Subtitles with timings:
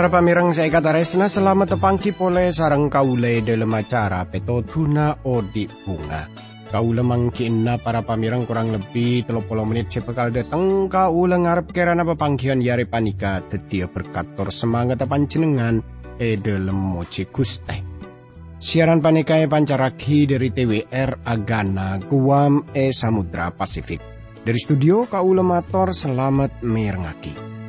[0.00, 6.24] Para pamirang sa ikataresna, selamat tepangki pole sarang kaulay dalam acara petotuna o di bunga.
[6.72, 12.08] Kaula mangkin na para pamirang kurang lebih 30 menit sepekal datang kaula ngarep kera na
[12.08, 15.84] papangkian yari panika tetia berkator semangat panjenengan
[16.16, 17.84] e dalam moci guste.
[18.56, 24.00] Siaran panika e pancaraki dari TWR Agana Guam e Samudra Pasifik.
[24.40, 27.59] Dari studio kaula mator selamat mirngaki.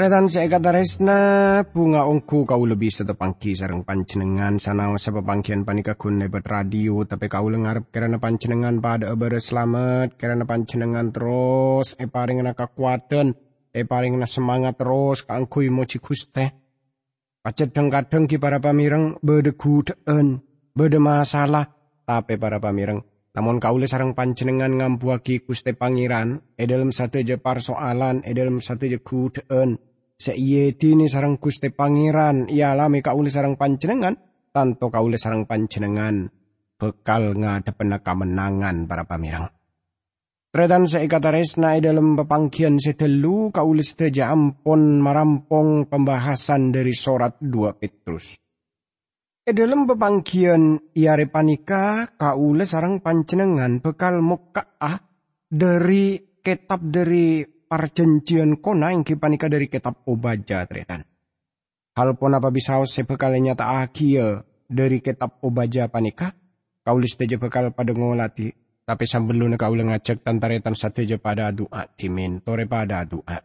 [0.00, 1.20] Tretan seekataresna
[1.76, 7.28] bunga ongku kau lebih setepangki sarang pancenengan sana sa pepangkian panika kun nebet radio tapi
[7.28, 13.36] kau lengarap karena pancenengan pada eber selamat karena pancenengan terus e paring na kekuatan
[13.76, 16.48] e paring na semangat terus kangkui moci kuste
[17.44, 20.40] kadang kadang ki para pamireng bede gudeen
[20.72, 21.76] bede masalah
[22.08, 23.04] tapi para pamireng.
[23.36, 28.88] Namun le sarang pancenengan ngampuaki kuste pangeran e dalam satu je persoalan e dalam satu
[28.88, 29.89] je kudeen
[30.20, 34.12] Seiye dini sarang Gusti Pangeran ia alami kauli sarang panjenengan
[34.52, 36.28] tanto kauli sarang panjenengan
[36.76, 39.48] bekal ngadepen kemenangan para pamirang.
[40.52, 48.36] Tretan seikataresna dalam pepangkian sedelu kaulis teja ampun marampong pembahasan dari surat 2 Petrus.
[49.40, 55.00] E dalam pepangkian iare panika kaule sarang panjenengan bekal mukaah
[55.48, 61.06] dari kitab dari perjanjian kona yang kipanika dari kitab obaja tretan.
[61.94, 66.34] Hal pun apa bisa sebekal nyata akhir dari kitab obaja panika,
[66.82, 68.50] kaulis teja bekal pada ngolati,
[68.82, 73.38] tapi sambil kau ngajak tantaretan sateja pada doa dimin, tore pada doa.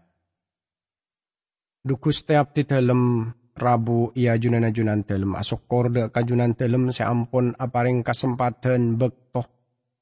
[1.85, 8.03] Dukus tiap di dalam Rabu ia junan junan dalam asok korde kajunan dalam seampun aparing
[8.03, 9.47] kesempatan bektoh.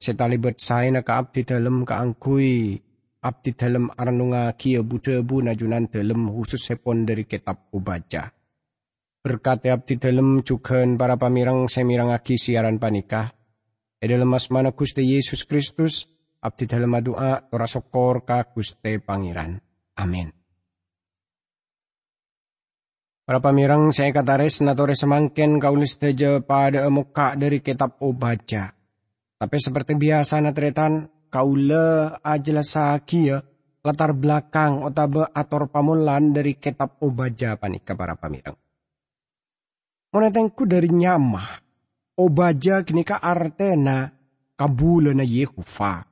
[0.01, 2.81] Setalibet saya na kaap di dalam keangkui
[3.23, 8.35] abdi dalam arnunga kia buda bu najunan dalam khusus sepon dari kitab ubaca.
[9.23, 13.31] Berkati abdi dalam juga para pamirang semirang aki siaran panikah.
[13.95, 14.35] E dalam
[14.75, 16.03] Gusti Yesus Kristus,
[16.43, 19.55] abdi dalam doa tora sokor ka Gusti Pangeran.
[19.95, 20.27] Amin.
[23.23, 28.75] Para pamirang saya katares natore semangken kaulis teja pada muka dari kitab ubaca.
[29.39, 32.21] Tapi seperti biasa natretan, kaula
[33.09, 33.41] ya
[33.81, 38.55] latar belakang otabe ator pamulan dari kitab obaja panika para pamirang.
[40.13, 41.57] Monetengku dari nyamah,
[42.21, 44.13] obaja kini ka artena
[44.53, 46.05] kabula na Yehova.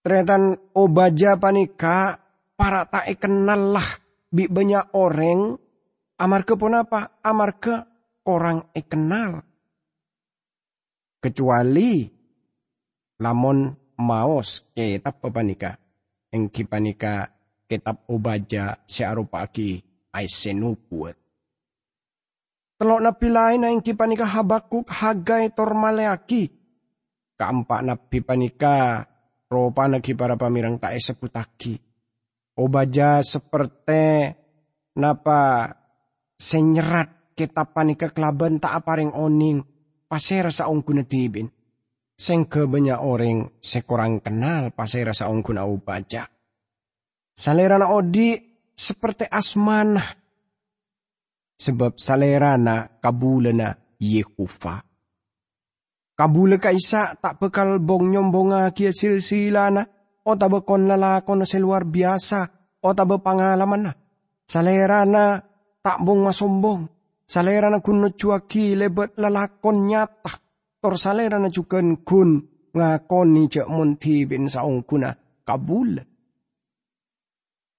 [0.00, 2.16] Ternyata obaja panika
[2.56, 3.88] para tak kenal lah
[4.32, 5.60] bi banyak orang
[6.16, 7.74] amar ke pun apa amar ke
[8.26, 9.44] orang kenal
[11.20, 12.08] kecuali
[13.20, 15.76] lamun maos kitab papanika.
[16.32, 17.32] Eng kipanika
[17.66, 19.80] kitab obaja si arupaki
[20.12, 21.16] ay senupuat.
[22.76, 26.52] Telok na pilay na ing kipanika habakuk hagay tormaleaki.
[27.84, 29.04] Na pipanika
[29.48, 31.80] ropa na para pamirang tae seputaki.
[32.56, 34.32] Obaja seperti
[34.96, 35.72] napa
[36.40, 39.60] senyerat kitab panika kelaban tak aparing oning
[40.08, 41.52] pasera sa ongkuna tibin
[42.16, 46.24] seng banyak orang sekurang kenal pasai rasa ongkun au baca.
[47.36, 48.32] Salerana odi
[48.72, 50.00] seperti asmana.
[51.56, 54.80] Sebab salerana kabulana Yehova.
[56.16, 59.84] Kabula kaisa tak bekal bong nyombonga kia silsilana.
[60.26, 62.40] O tak bekon lalakon na luar biasa.
[62.80, 63.92] O tak pangalaman na.
[64.48, 65.44] Salerana
[65.84, 66.88] tak bong masombong.
[67.28, 70.45] Salerana kuno cuaki lebet lalakon nyata
[70.94, 75.10] salera na jukan kun ngakoni cek munti bin saung kuna
[75.42, 75.98] kabul.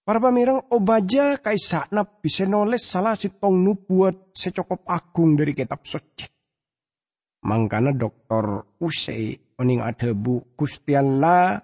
[0.07, 6.27] Para pamirang obaja kaisa na bisa noles salah sitong nubuat secokop agung dari kitab suci.
[7.43, 11.59] Mangkana doktor Usai oning ada bu kustiala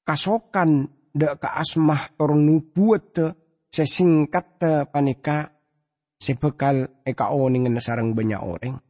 [0.00, 3.26] kasokan de ka asmah tor nubuat te
[3.68, 5.44] sesingkat te panika
[6.16, 8.85] sebekal eka oning sarang banyak orang.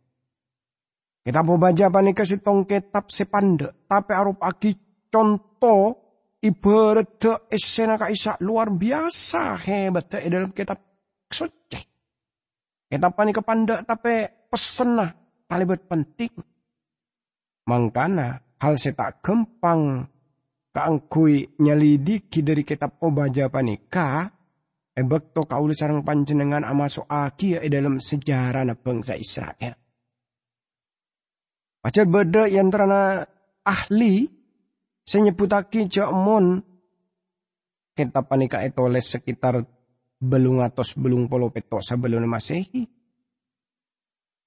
[1.26, 3.75] Kita mau baca panika tong kitab sepanda.
[3.75, 4.78] Tapi arup aki
[5.11, 5.99] contoh
[6.38, 10.78] ibarat esena kaisa luar biasa hebat eh, dalam kitab
[11.26, 11.82] suci.
[12.87, 15.11] Kita panika panda tapi pesena
[15.50, 16.31] kalibat penting.
[17.67, 20.06] Mangkana hal setak gempang
[20.70, 24.31] kaangkui nyelidiki dari kitab obaja panika
[24.94, 29.85] ebek to kaulu sarang panjenengan amaso aki e dalam sejarah bangsa Israel.
[31.86, 33.22] Pacar beda yang terana
[33.62, 34.26] ahli
[35.06, 36.58] senyebutaki mon
[37.94, 39.62] kitab panika etoles sekitar
[40.18, 42.82] belung atos belung polo peto sebelum masehi.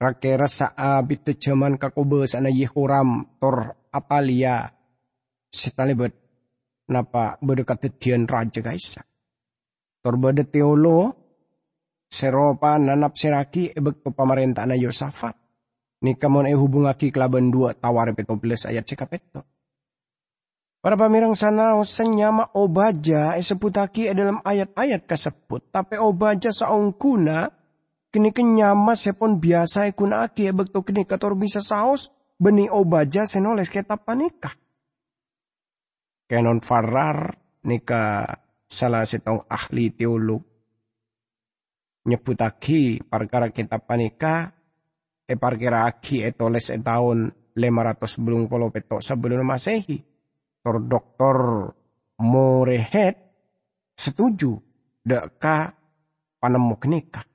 [0.03, 4.67] Rakera saabit zaman kakobes ana Yehoram tor apalia
[5.47, 6.19] setalibet
[6.91, 8.99] napa berdekat tian raja guys.
[10.03, 11.15] Torbade teolo
[12.11, 15.38] seropa nanap seraki ebek to pamarentah na Yosafat.
[15.99, 19.43] Ni kamon e hubungaki kelaban dua tawar petoples ayat cekapeto.
[20.79, 25.67] Para pamirang sana senyama obaja e seputaki e dalam ayat-ayat kasebut.
[25.75, 27.51] Tapi obaja saong kuna
[28.07, 32.07] kini kenyama sepon biasa e kuna aki e bekto kini kator bisa saos
[32.39, 34.55] beni obaja senoles ketap panikah.
[36.31, 37.35] Kenon Farar
[37.67, 38.23] nika
[38.71, 40.39] salah setong ahli teolog
[42.07, 44.55] nyebutaki perkara kitab panika
[45.29, 50.01] e parkira aki e toles e tahun 500 belum polo peto sebelum masehi
[50.65, 51.69] tor doktor
[52.19, 53.15] Morehead
[53.93, 54.57] setuju
[55.05, 55.71] deka
[56.41, 57.29] panemu kenika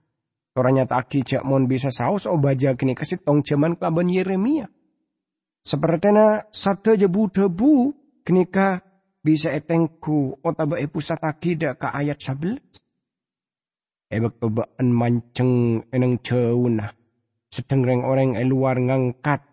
[0.54, 4.70] Toranya taki cak mon bisa saus obaja kini kasih tong ceman kelaban Yeremia.
[5.66, 7.90] Seperti na satu jebu tebu
[8.22, 8.78] kenika
[9.18, 14.14] bisa etengku otaba e pusataki da ka ayat 11.
[14.14, 16.86] Ebek tobaan manceng eneng ceuna.
[17.54, 19.46] Sedang reng orang e luar ngangkat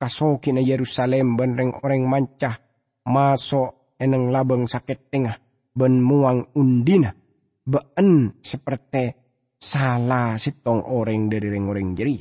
[0.00, 2.56] kasoki na Yerusalem ben orang mancah
[3.04, 5.36] masuk eneng labeng sakit tengah
[5.76, 7.12] ben muang undina.
[7.68, 9.12] Been seperti
[9.60, 12.16] salah sitong orang dari reng orang jeri.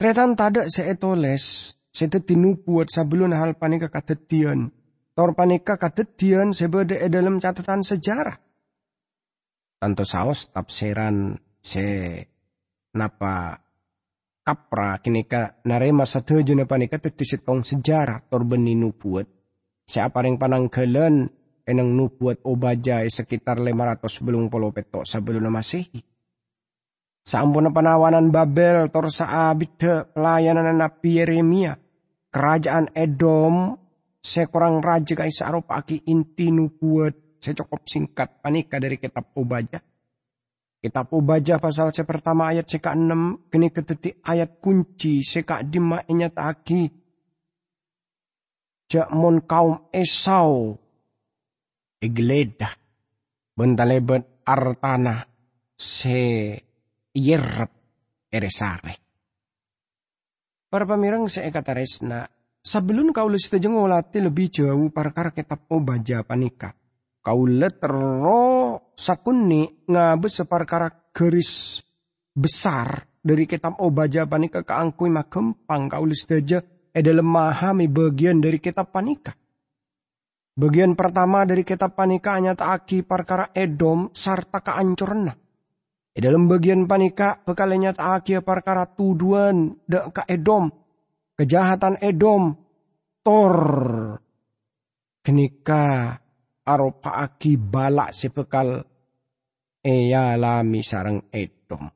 [0.00, 4.70] Tretan tada seetoles Sete tinupuat sebelum hal panika katetian.
[5.18, 8.38] Tor panika katetian sebeda e dalam catatan sejarah.
[9.82, 12.22] Tanto saos tafsiran se
[12.96, 13.60] napa
[14.44, 19.28] kapra kinika narema satejo na panika tetisitong sejarah tor beni nupuat.
[19.88, 21.28] Siapa yang pananggalan
[21.68, 26.00] enang nubuat obaja sekitar 500 belum polo petok sebelum masehi.
[27.24, 29.84] Sampun penawanan Babel tor saabit
[30.16, 31.76] pelayanan Nabi Yeremia.
[32.28, 33.72] Kerajaan Edom
[34.20, 39.78] sekurang raja kai aki inti nubuat saya cukup singkat panika dari kitab Obaja.
[40.78, 46.38] Kitab Obaja pasal saya pertama ayat seka enam kini ketetik ayat kunci seka dima inyat
[46.38, 46.82] aki.
[48.88, 50.78] Jakmon kaum Esau
[51.98, 52.72] igledah
[53.58, 55.26] bentalebet artana
[55.74, 56.54] se
[57.10, 57.70] yerep
[58.30, 58.94] eresare.
[60.68, 62.22] Para pamirang saya kata resna,
[62.62, 66.70] sebelum kau lesi ngolati lebih jauh perkara kitab obaja panika.
[67.20, 71.82] Kau letero sakuni ngabes seperkara garis
[72.32, 76.62] besar dari kitab obaja panika keangkui makempang kau lesi aja
[76.94, 79.34] adalah memahami bagian dari kitab panika.
[80.58, 85.30] Bagian pertama dari kitab panika hanya taaki perkara Edom sarta keancuranna.
[86.10, 90.66] Di dalam bagian panika pekalenya taaki perkara tuduhan de ka Edom.
[91.38, 92.58] Kejahatan Edom.
[93.22, 93.54] Tor.
[95.22, 96.18] Kenika
[96.68, 98.84] aropa aki balak sepekal
[99.80, 101.88] eyalami sarang Edom.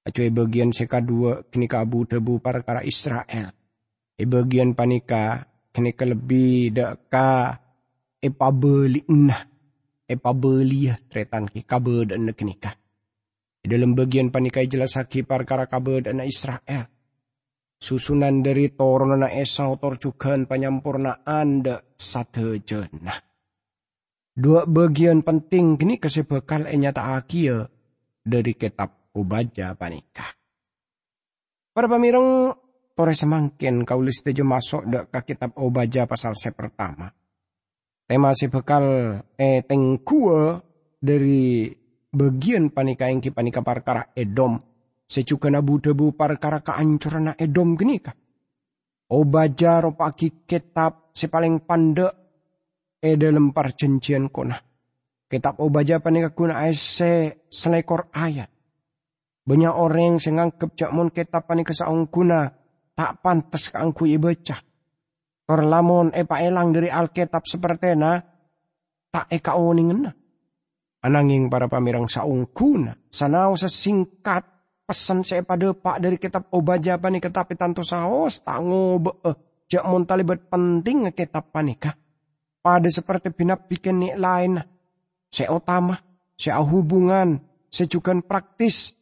[0.00, 3.54] Acuy bagian seka dua kenika abu tebu perkara Israel.
[4.18, 7.56] E bagian panika kenika lebih deka
[8.18, 9.46] epabeli nah
[10.10, 12.26] epabeli ya tretan ki kabe dan.
[13.60, 16.90] Di dalam bagian panikai jelas haki perkara kabe dan Israel.
[17.80, 23.29] Susunan dari torona Esau torjukan penyampurnaan de satu jenah.
[24.30, 27.66] Dua bagian penting kini kesebekal enyata akia
[28.22, 30.22] dari kitab Ubaja panika.
[31.74, 32.54] Para pamirang
[32.94, 37.10] tore semangkin kau tejo masuk de ke kitab Ubaja pasal se pertama.
[38.06, 40.62] Tema sebekal eh tengkua
[40.98, 41.70] dari
[42.10, 44.58] bagian panika yang panika parkara Edom.
[45.10, 48.14] Secuka nabu debu parkara keancuran Edom genika.
[49.10, 52.19] Obaja ropaki kitab sepaling pandek
[53.00, 54.60] e dalam perjanjian kona.
[55.30, 58.52] Kitab obaja panika kuna ese selekor ayat.
[59.40, 62.52] Banyak orang yang senganggap cak mon kitab panika saung kuna
[62.94, 64.60] tak pantas keangku ibaca.
[65.48, 68.20] Torlamon e elang dari Alkitab seperti na
[69.10, 70.12] tak eka oningan
[71.00, 74.44] Ananging para pamirang saungkuna, sanau sesingkat
[74.84, 79.36] pesan saya pada pak dari kitab obaja apa nih ketapi tanto saos tango be eh,
[79.64, 81.96] jak mun talibat penting kitab panika.
[82.60, 84.60] Pada seperti binap bikin ni lain.
[85.32, 85.96] Se utama,
[86.36, 87.40] se hubungan,
[87.72, 88.92] se juga praktis.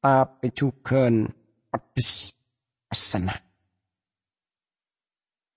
[0.00, 1.12] Tapi juga
[1.68, 2.32] pedes
[2.88, 3.36] pesena.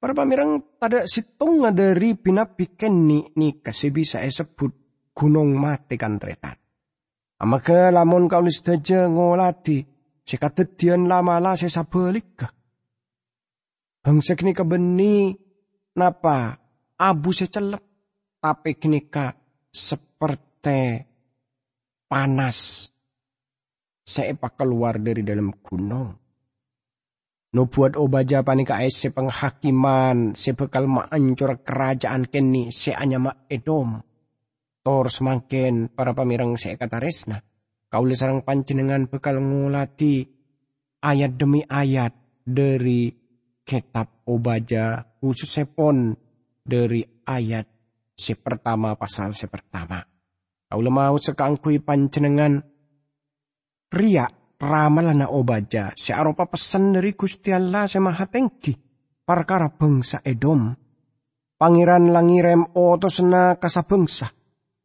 [0.03, 4.75] Para pamirang tada situng dari binap bikin ni ni kasih bisa sebut
[5.15, 6.59] gunung mati kan tretan.
[7.39, 9.79] Amaka lamun kaulis daja ngolati,
[10.27, 12.51] sekadedian lama-la sesabalik ka.
[14.03, 15.39] Bangsa kini kebeni
[15.95, 16.62] napa
[16.99, 17.83] abu secelep
[18.43, 19.31] tapi kini ka
[19.71, 20.99] seperti
[22.05, 22.91] panas
[24.03, 26.11] seepa keluar dari dalam gunung.
[27.53, 34.01] No buat obaja panika ese penghakiman sebekal maancur kerajaan keni se anyama edom.
[34.83, 37.39] Tor semakin para pamirang se kata resna.
[37.93, 40.25] Kaulah sarang panjenengan bekal ngulati
[41.05, 43.13] ayat demi ayat dari
[43.61, 46.17] kitab Obaja khusus sepon
[46.63, 47.67] dari ayat
[48.15, 49.99] si pertama pasal si pertama.
[50.71, 51.83] Kau mau sekangkui
[53.93, 54.25] ria
[54.57, 58.73] ramalana Obaja si aropa pesan dari Gusti Allah si maha tengki
[59.21, 60.73] perkara bangsa Edom.
[61.53, 64.27] Pangeran langirem oto sena kasa bangsa.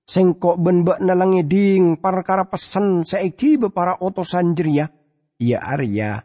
[0.08, 4.86] Sengkok benbek nalangi ding perkara pesan seiki para oto sanjria.
[5.40, 6.20] Ya Arya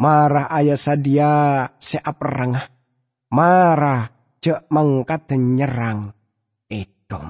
[0.00, 1.32] marah ayah sadia
[1.76, 2.68] seaperangah.
[3.30, 6.10] Marah cek mangkat nyerang
[6.66, 7.28] Edom.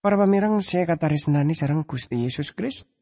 [0.00, 2.96] Para pamirang saya kata resnani sarang Gusti Yesus Kristus.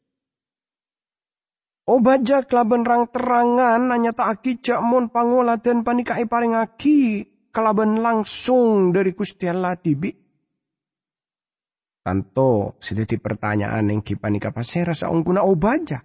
[1.85, 8.01] Obaja kelaben rang terangan nanya tak aki cak mon pangola dan panikai paring aki kelaben
[8.01, 10.09] langsung dari Gusti Allah tibi.
[12.01, 16.01] Tanto sedeti pertanyaan yang kipanika pasera saungguna obaja.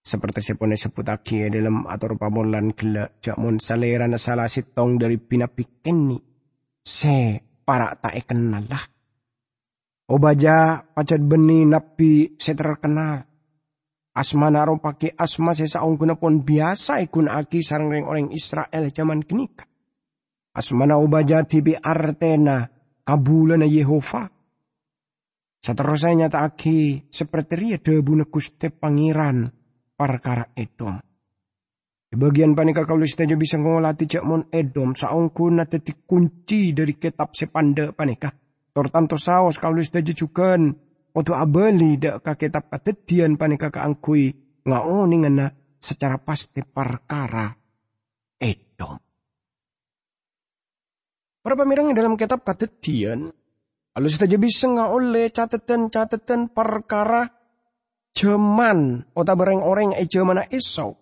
[0.00, 6.16] Seperti sebut aki dalam atur pamolan gila jakmun salera na salah sitong dari pinapikeni.
[6.80, 7.36] Se
[7.68, 8.80] para tak kenal lah.
[10.10, 13.28] Obaja pacat beni napi se terkenal.
[14.10, 19.22] Asma naro pake asma saung guna pun biasa ikun aki sarang ring orang Israel zaman
[19.22, 19.68] kenika.
[20.50, 22.66] Asma na obaja tibi artena
[23.06, 24.26] kabulan na Yehova.
[25.60, 29.59] Seterusnya nyata aki seperti ria debu na kuste pangeran
[30.00, 30.96] perkara Edom.
[32.08, 36.96] Di bagian panika kaulis saja bisa ngolati cak mon Edom saungku na tetik kunci dari
[36.96, 38.32] kitab sepanda panika.
[38.72, 40.56] Tortanto saos kaulis saja juga
[41.12, 44.32] untuk abeli dak ka kitab katetian panika kaangkui
[44.64, 47.52] ngaoni ngena secara pasti perkara
[48.40, 48.96] Edom.
[51.40, 53.32] Para pamirang dalam kitab katetian,
[53.96, 57.39] lalu saja bisa oleh catatan-catatan perkara
[58.16, 60.96] Jeman ota bereng orang e jemana Esau.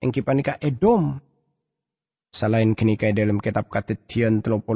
[0.00, 1.20] Yang kipanika Edom.
[2.34, 4.66] Selain kenika dalam kitab katetian 36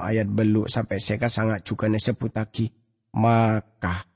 [0.00, 2.66] ayat belu sampai seka sangat juga disebut lagi.
[3.12, 4.08] Maka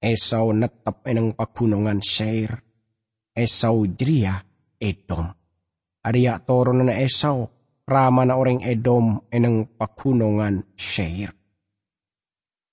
[0.00, 2.52] Esau netap eneng pagunungan Seir.
[3.32, 4.40] Esau jeria
[4.76, 5.32] Edom.
[6.04, 7.48] Arya turunan Esau
[7.84, 11.35] ramana orang Edom eneng pagunungan Seir.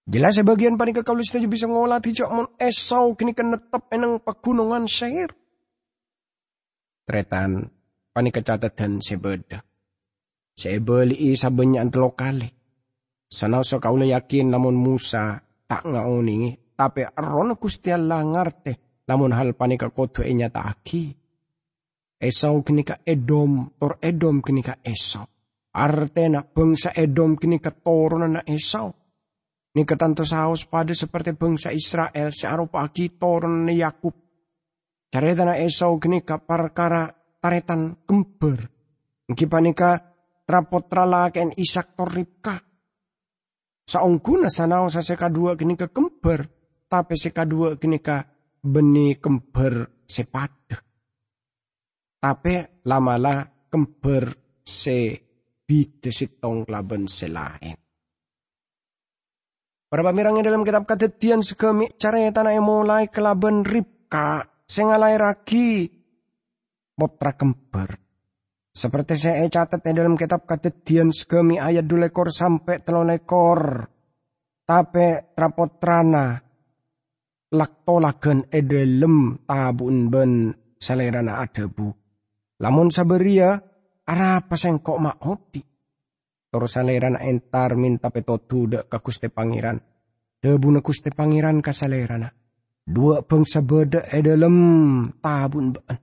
[0.04, 3.56] Jelas sebagian panika kaulis saja bisa ngolah tijak mon esau kini kan
[3.88, 5.32] enang pegunungan syair.
[7.08, 7.72] Tretan
[8.12, 9.64] panika catatan sebeda.
[10.60, 12.52] Sebeli sabenya antelo kali.
[13.32, 15.40] Sanau so kaula yakin namun Musa
[15.72, 16.76] tak ngaoningi.
[16.76, 19.08] Tapi aron kusti Allah ngarte.
[19.08, 21.16] Namun hal panika kotu enya tak aki.
[22.20, 25.24] Esau kini ka Edom, tor Edom kini ka Esau.
[25.76, 29.03] Artena bangsa Edom kini ka torunan na Esau
[29.74, 34.14] Ni ketanto saus pada seperti bangsa Israel searupa aki toron Yakub.
[35.10, 37.10] Carita na Esau gini ka perkara
[37.42, 38.70] taretan kember.
[39.30, 39.98] Nki panika
[40.46, 42.62] trapotra laken Isak toripka.
[43.84, 46.46] Saungguna sanau sa seka dua gini ke kember.
[46.86, 48.22] Tapi seka dua gini ka
[48.62, 50.78] beni kember sepade.
[52.22, 55.18] Tapi lamalah kember se
[55.66, 57.83] bide sitong laben selain.
[59.94, 65.86] Para pamirangnya dalam kitab kadetian segemi caranya tanah yang mulai kelaban Ribka sengalai ragi
[66.98, 67.94] potra kembar.
[68.74, 73.86] Seperti saya catat dalam kitab kadetian segemi ayat dua lekor sampai telur lekor.
[74.66, 76.42] Tapi trapotrana
[77.54, 81.94] laktolagen edelem tabun ben selerana adebu.
[82.66, 83.62] Lamun saberia
[84.10, 85.62] arapa sengkok makoti.
[86.54, 89.82] Terus salerana entar minta petotu dek ke kuste pangeran.
[90.38, 92.30] Debu na kuste pangeran kasalerana.
[92.86, 94.58] Dua bangsa beda e dalam
[95.18, 95.98] tabun baan.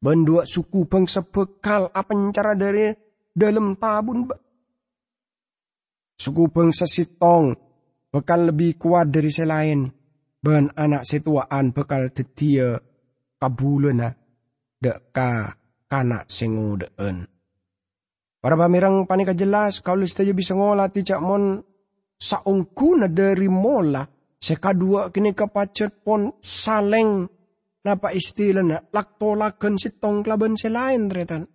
[0.00, 2.88] Bendua suku bangsa bekal apa cara dari
[3.28, 4.24] dalam tabun.
[6.16, 7.52] Suku bangsa sitong
[8.08, 9.84] bekal lebih kuat dari selain.
[10.40, 12.80] Ben anak situaan bekal tetia
[13.36, 14.08] kabulena
[14.80, 15.52] deka
[15.84, 17.28] kanak sengu deen.
[18.40, 21.60] Para pamirang panika jelas kau saja bisa ngolah tijak mon
[22.16, 24.08] saungkuna dari mola
[24.40, 27.28] sekadua kini kapacet pon saleng
[27.80, 31.48] Napa istilah na laktolaken si tong klaben selain retan.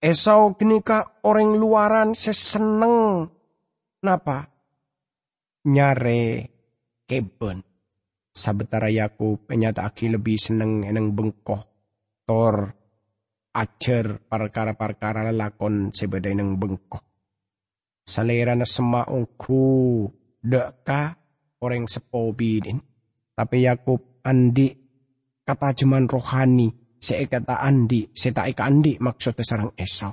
[0.00, 3.28] Esau kenika orang luaran seseneng.
[4.04, 4.48] Napa?
[5.68, 6.24] Nyare
[7.04, 7.60] keben.
[8.34, 11.60] Sabetara Yakub penyata aki lebih seneng eneng bengkoh.
[12.24, 12.72] Tor
[13.54, 17.00] ajar perkara-perkara lakon sebeda eneng bengkoh.
[18.04, 19.64] Salera na semaungku
[20.42, 21.16] deka
[21.62, 22.82] orang sepobidin.
[23.34, 24.68] Tapi Yakub andi
[25.42, 26.68] kata jeman rohani
[27.00, 30.12] se kata andi se tak eka andi maksudnya sarang Esau.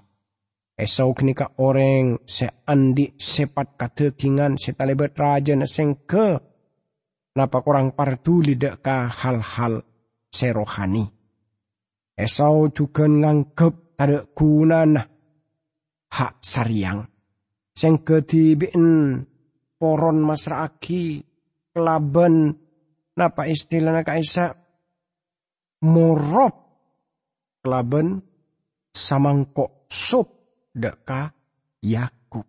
[0.73, 5.67] Esau kenika orang se andi sepat katekingan se talebet raja na
[6.07, 6.27] ke
[7.37, 9.83] napa kurang parduli deka hal-hal
[10.31, 11.20] se rohani.
[12.21, 15.01] Esau juga nganggep tada gunana
[16.13, 17.01] hak sariang.
[17.73, 19.17] Seng kedibin
[19.81, 21.25] poron masraki
[21.73, 22.53] kelaban
[23.17, 24.53] napa istilahnya kaisa
[25.81, 26.55] morop
[27.65, 28.21] kelaben
[28.93, 30.29] samangkok sup
[30.77, 31.33] deka
[31.81, 32.45] Yakub.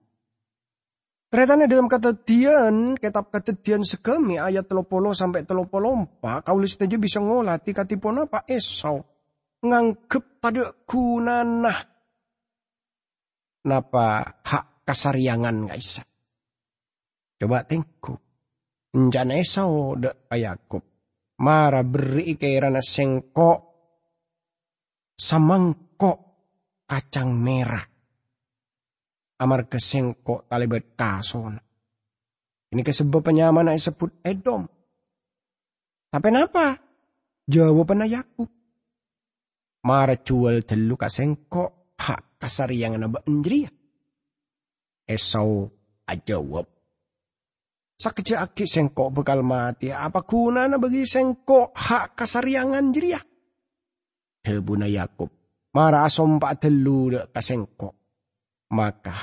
[1.32, 7.00] Teretanya dalam kata dian, kitab kata dian segemi ayat telopolo sampai telopolo empat, kaulis saja
[7.00, 9.11] bisa ngolati katipun apa Esau.
[9.62, 11.78] Nganggep pada gunanah.
[13.62, 14.06] Napa
[14.42, 16.02] hak kasariangan guys.
[17.38, 18.18] Coba tengku.
[18.92, 20.92] Njana Esau dek Yakub
[21.42, 23.50] mara beri kairana sengko
[25.18, 26.12] samangko
[26.86, 27.82] kacang merah.
[29.42, 31.58] Amar kesengko talibet kason.
[32.72, 34.64] Ini kesebab penyaman yang sebut Edom.
[36.08, 36.78] Tapi kenapa?
[37.50, 38.46] Jawaban Yakub.
[39.82, 43.70] Mara jual telu kasengko hak kasar yang naba enjriya.
[45.02, 45.66] Esau
[46.06, 46.72] ajawab
[48.02, 49.94] Sakit aki sengkok bekal mati.
[49.94, 53.22] Apa guna na bagi sengkok hak kasariangan jeria?
[54.42, 55.30] Hebuna Yakub.
[55.78, 57.94] Mara asompa telu ka sengkok.
[58.74, 59.14] Maka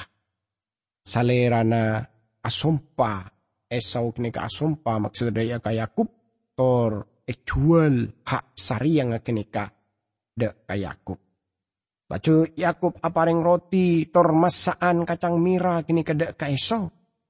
[1.04, 2.00] salera na
[2.40, 3.28] asompa.
[3.68, 6.08] Esau kini ka asompa maksud daya ka Yakub.
[6.56, 9.44] Tor ejual hak sariang kini
[10.40, 11.20] ka de ka Yakub.
[12.08, 16.88] Baca Yakub apareng roti tor masaan kacang mira kini ka de ka Esau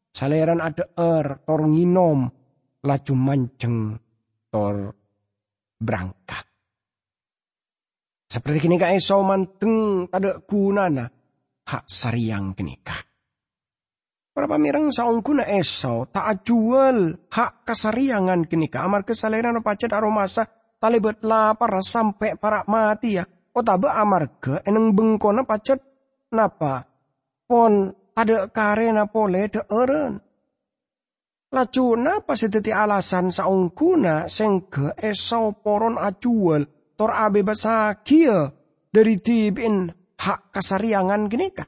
[0.09, 2.25] Saleran ada er, tor nginom,
[2.81, 3.93] laju manceng,
[4.49, 4.89] tor
[5.77, 6.45] berangkat.
[8.29, 11.05] Seperti kini kak Esau manteng tada gunana
[11.65, 12.99] hak sariang kenikah.
[14.33, 18.85] Para pamirang saung kuna Esau tak jual hak kasariangan kenikah.
[18.85, 23.27] Amar kesaleran pacet aromasa talibet lapar sampai para mati ya.
[23.53, 23.91] Oh tabe
[24.39, 25.83] ke eneng bengkona pacet
[26.31, 26.87] napa?
[27.43, 30.13] Pon ada karena pole de eren.
[31.49, 38.53] Laju napa sedeti alasan saungkuna sengke esau poron acual tor abe basakia
[38.93, 39.89] dari tibin
[40.21, 41.65] hak kasariangan gini ka.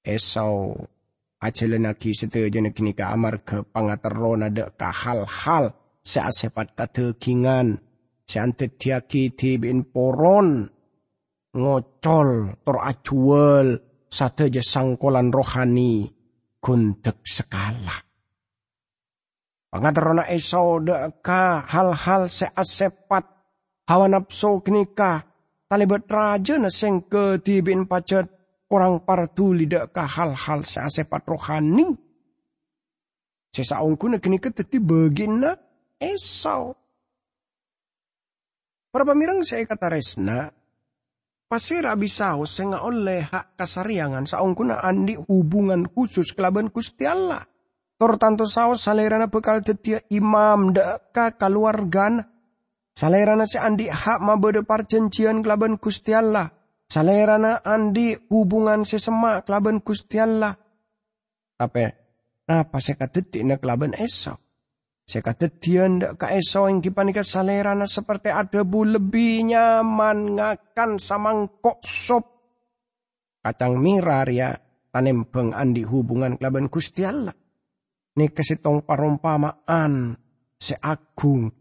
[0.00, 0.72] Esau
[1.44, 7.74] ajelenaki setuju kini ka amar ke pangaterona de ka hal-hal seasepat katekingan
[8.22, 10.70] seantet tiaki tibin poron.
[11.56, 13.66] Ngocol tor acual
[14.06, 16.06] sateja sangkolan rohani.
[16.62, 17.96] Kuntek sekala.
[19.70, 23.24] Pangatarona esau deka hal-hal seasepat
[23.86, 25.22] hawa nafsu kenika
[25.70, 28.30] talibat raja na seng ke tibin pacet.
[28.66, 31.86] Kurang partuli deka hal-hal seasepat rohani.
[33.54, 35.54] Sesaungku na kenika teti begina
[36.00, 36.76] esau.
[38.90, 40.48] Para pamirang saya kata resna,
[41.46, 47.46] Pasira bisau senga oleh hak kasariangan saungkuna andi hubungan khusus kelaban Gusti Allah.
[47.94, 52.26] Tor tanto saus salerana bekal tetia imam deka keluargan.
[52.98, 56.50] Salerana si andi hak mabede perjanjian kelaban Gusti Allah.
[56.90, 60.50] Salerana andi hubungan sesema kelaban Gusti Allah.
[61.54, 61.86] Tapi,
[62.50, 64.45] napa seka detik na kelaban esok?
[65.06, 72.26] Sekatetian dak ka esau yang kipanika salerana seperti ada bu lebih nyaman ngakan samangkok sop.
[73.38, 74.50] Kacang mirar ya
[74.90, 77.38] tanembeng andi hubungan kelaban Gusti Allah.
[78.18, 80.18] Ini kesitong parompamaan
[80.58, 81.54] seagung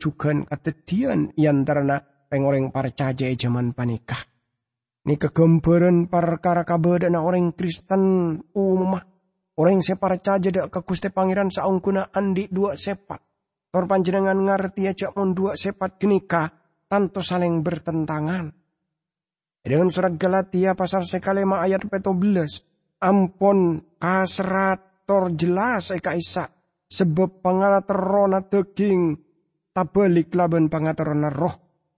[0.00, 2.00] juga katetian yang terana
[2.32, 4.18] orang percaya zaman panikah.
[5.04, 9.13] Ini kegembaran perkara kabedana orang Kristen umumah.
[9.54, 13.22] Orang yang percaya dak ke Gusti Pangeran saungkuna andi dua sepat.
[13.70, 16.50] Tor panjenengan ngerti aja mon dua sepat genika
[16.90, 18.50] tanto saling bertentangan.
[19.62, 23.02] Dengan surat Galatia pasal sekalema ayat 14.
[23.02, 26.50] Ampun kasrat tor jelas eka isa.
[26.90, 29.18] Sebab pangaterona daging
[29.74, 31.54] tabalik laban pangaterona roh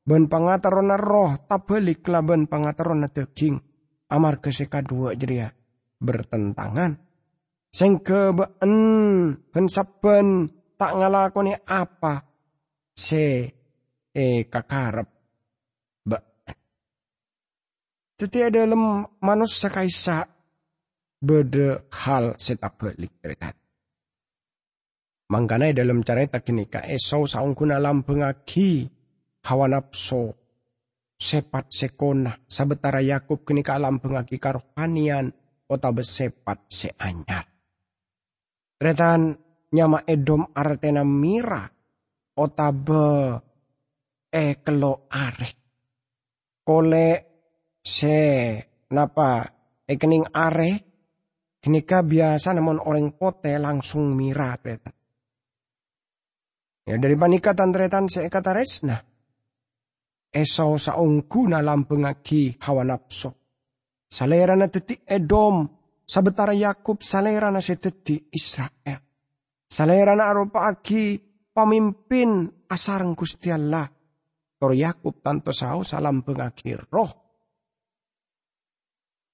[0.09, 3.61] ban pangatarona roh tabalik laban pangatarona daging
[4.09, 5.53] amar keseka dua jeria
[6.01, 7.06] bertentangan
[7.73, 8.75] sing kebeen
[9.53, 12.25] ben saben tak ngalakoni apa
[12.97, 13.49] se
[14.13, 15.09] e kakarep
[16.05, 16.19] ba
[18.17, 20.25] Teti dalam manusia kaisa
[21.21, 23.53] bede hal setak balik cerita.
[25.27, 28.89] Mangkana dalam cerita kini ka esau saung kuna lampeng aki
[29.45, 30.33] hawa nafsu
[31.17, 35.33] sepat sekona sabetara Yakub kini alam pengaki karohanian
[35.67, 37.56] ota besepat seanyar.
[38.77, 39.33] Tretan
[39.73, 41.65] nyama edom artena mira
[42.37, 43.05] ota be
[44.33, 45.49] e kelo are.
[46.67, 47.09] Kole
[47.81, 48.19] se
[48.93, 49.45] napa
[49.89, 50.71] e kening are
[51.61, 54.95] kenika biasa namun orang pote langsung mira tretan.
[56.87, 58.97] Ya dari panikatan tretan se kata resna
[60.37, 63.33] Esau saungkuna lampengaki hawa nafsu.
[64.07, 65.65] Salera na teti Edom,
[66.07, 69.03] sabetara Yakub salera na seteti Israel.
[69.67, 71.19] Salera na arupa aki
[71.51, 73.91] pamimpin asarang Gusti Allah.
[74.57, 77.11] Tor Yakub tanto sao salam pengaki roh.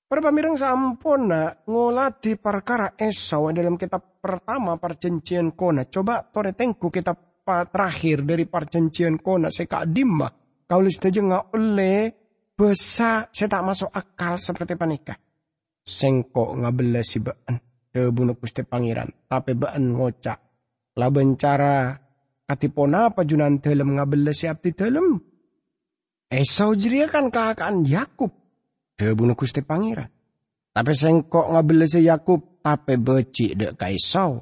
[0.09, 5.89] Para pamirang sampun na ngolati perkara Esau dalam kitab pertama perjanjian kona.
[5.89, 12.09] Coba tore tengku kitab terakhir dari perjanjian kona seka dimah Kau setuju nggak oleh
[12.57, 15.13] besa saya tak masuk akal seperti panika.
[15.83, 17.59] Sengkok ngabela si baan.
[17.93, 19.11] Debunuh kusti pangeran.
[19.29, 20.39] Tapi baan ngocak.
[20.97, 21.93] Lah bencara
[22.49, 25.19] katipona apa junan dalam ngabela si abdi dalam.
[26.33, 28.33] Esau jeria kan kakaan Yakub.
[28.97, 30.09] Debunuh kusti pangeran.
[30.73, 32.63] Tapi sengkok ngabela si Yakub.
[32.63, 34.39] Tapi beci dek kaisau.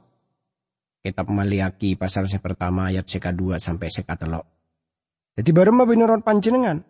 [1.01, 4.45] Kitab Maliaki pasal pertama ayat seka dua sampai seka telok.
[5.33, 6.85] Jadi baru mau binurut panjenengan.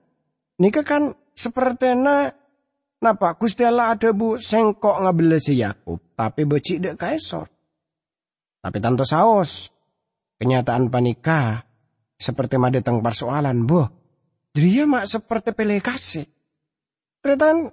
[0.58, 2.34] Nika kan seperti na
[3.00, 5.00] napa Gusti Allah ada bu sengkok
[5.40, 7.48] si Yakub tapi becik dek kaisor.
[8.60, 9.72] Tapi tanto saos
[10.36, 11.64] kenyataan panika
[12.20, 13.82] seperti madetang persoalan bu.
[14.52, 16.28] Dia mak seperti pele kasih.
[17.20, 17.72] Ternyata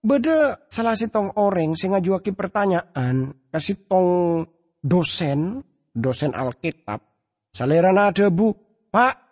[0.00, 4.44] beda salah si tong orang sing ngajuaki pertanyaan kasih tong
[4.80, 5.60] dosen
[5.92, 7.04] dosen Alkitab.
[7.52, 8.56] Salerana ada bu,
[8.88, 9.22] Pak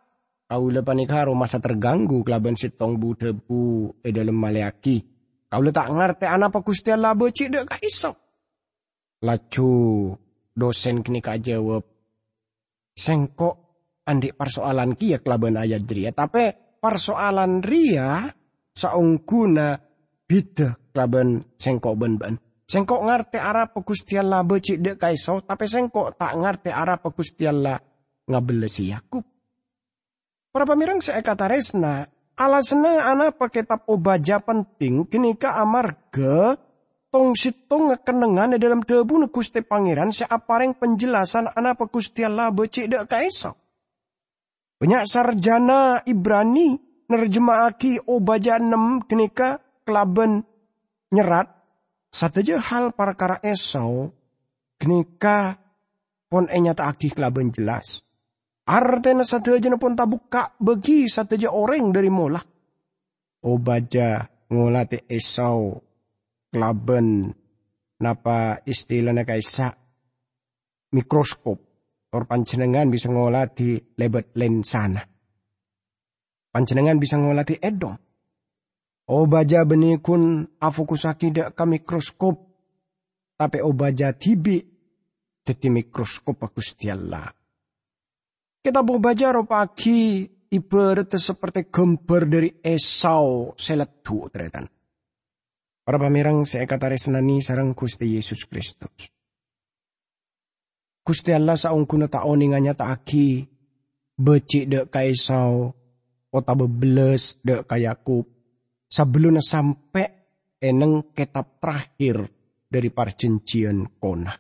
[0.51, 4.99] Kaula panikaro masa terganggu kelaban sitong bu debu e dalam maleaki.
[5.51, 8.15] Kaula tak ngerti anak apa Gusti Allah becik kaiso.
[9.27, 10.15] Lacu
[10.55, 11.83] dosen kini kak jawab.
[12.95, 13.55] Sengkok
[14.07, 16.15] andik persoalan kia kelaban ayat ria.
[16.15, 18.31] Tapi persoalan ria
[18.71, 19.75] saungguna
[20.23, 22.39] bida kelaban sengkok ben-ben.
[22.71, 25.43] Sengkok ngerti arah Gusti Allah becik dek kaiso.
[25.43, 27.83] Tapi sengkok tak ngerti arah Gusti Allah
[28.31, 29.27] ngabelesi Yakub.
[30.55, 32.07] Para pemirang saya kata resna,
[32.41, 36.57] alasnya anak pakai tap obaja penting kenika amarga
[37.13, 43.53] tong sitong kenengan dalam debu Gusti Pangeran seapareng penjelasan anak Gusti Allah becik dek kaisa.
[44.81, 46.81] Banyak sarjana Ibrani
[47.13, 50.41] nerjemahaki obaja enam kenika kelaben
[51.13, 51.53] nyerat
[52.09, 54.09] sateja hal perkara Esau
[54.81, 55.61] kenika
[56.33, 58.10] pon enyata aki kelaben jelas.
[58.69, 59.97] Artena satu aja pun
[60.61, 62.41] bagi satu aja orang dari mola.
[63.41, 64.21] Obaja
[64.53, 65.81] ngolate esau
[66.53, 67.33] klaben
[68.03, 69.73] napa istilahnya kaisa
[70.93, 71.59] mikroskop
[72.11, 75.03] or panjenengan bisa ngolati lebet lensana.
[76.51, 77.95] Panjenengan bisa ngolati edom.
[79.11, 82.51] Obaja benikun afokusaki dak ka mikroskop.
[83.41, 84.61] Tapi obaja tibi
[85.41, 87.40] teti mikroskop aku Allah.
[88.61, 94.69] Kita mau baca pagi ibarat seperti gambar dari Esau seletu teretan.
[95.81, 99.09] Para pamirang saya kata resnani sarang Gusti Yesus Kristus.
[101.01, 103.49] Gusti Allah saungkuna tak oninganya tak aki
[104.21, 105.73] becik dek ka Esau
[106.29, 108.29] kota bebeles dek ka Yakub
[108.93, 110.05] sebelum sampai
[110.61, 112.29] eneng kitab terakhir
[112.69, 114.37] dari perjanjian kona.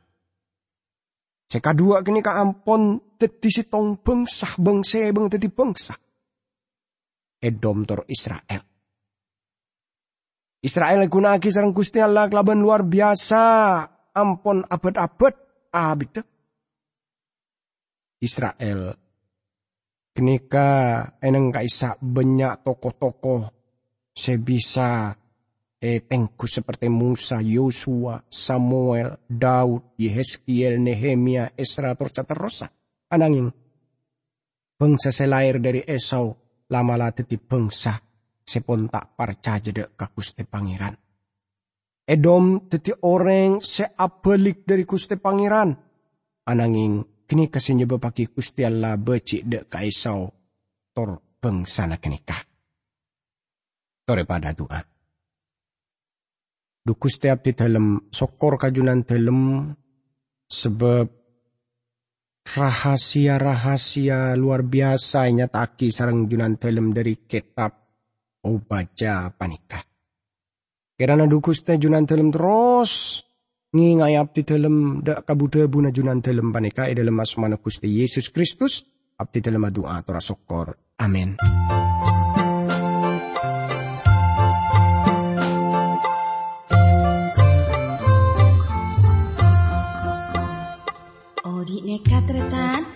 [1.48, 2.37] Seka dua kini ka
[3.20, 5.92] ampon teti si tong bangsa bangsa bang teti bangsa.
[7.40, 8.62] Edom tor Israel.
[10.61, 13.44] Israel gunaki sarang Gusti Allah kelaban luar biasa.
[14.16, 15.35] Ampun abad-abad
[15.72, 16.20] abid.
[18.20, 18.92] Israel
[20.12, 20.68] kenika
[21.22, 23.48] eneng kaisa banyak tokoh-tokoh
[24.12, 25.16] sebisa
[25.80, 32.68] eh tengku seperti Musa, Yosua, Samuel, Daud, Yehezkiel, Nehemia, Esra, terus terus
[33.11, 33.51] Ananging
[34.79, 36.31] bangsa selair dari Esau
[36.70, 37.99] lama latih di bangsa
[38.46, 40.07] sepon tak percaya dek ke
[40.46, 40.94] Pangeran.
[42.07, 45.70] Edom teti orang seabelik dari Gusti Pangeran.
[46.46, 50.27] Ananging kini kasih nyoba pagi Gusti Allah becik dek ka Esau
[50.90, 52.42] tor bangsa na kenikah.
[54.03, 54.83] Tore pada doa.
[56.81, 59.70] Du Gusti abdi dalam sokor kajunan dalam
[60.51, 61.19] sebab
[62.56, 67.78] rahasia-rahasia luar biasa nyataki sarang junan dalam dari kitab
[68.40, 69.84] Obaja Panikah.
[70.96, 73.22] Kirana dukus teh junan dalam terus
[73.70, 78.82] ngingay di dalam da kabuda buna junan dalam panika e dalam asmana Gusti Yesus Kristus
[79.16, 80.74] abdi dalam doa tora sokor.
[81.00, 81.38] Amin.
[92.08, 92.89] Odi